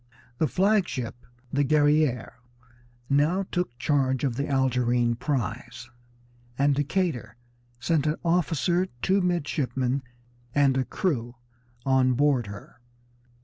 The 0.39 0.47
flag 0.47 0.87
ship, 0.87 1.27
the 1.53 1.63
Guerrière, 1.63 2.31
now 3.07 3.45
took 3.51 3.77
charge 3.77 4.23
of 4.23 4.35
the 4.35 4.47
Algerine 4.47 5.13
prize, 5.13 5.91
and 6.57 6.73
Decatur 6.73 7.37
sent 7.79 8.07
an 8.07 8.15
officer, 8.25 8.87
two 9.03 9.21
midshipmen, 9.21 10.01
and 10.55 10.75
a 10.75 10.85
crew 10.85 11.35
on 11.85 12.13
board 12.15 12.47
her. 12.47 12.81